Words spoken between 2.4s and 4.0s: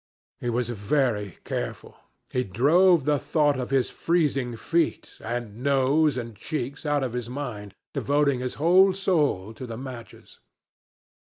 drove the thought of his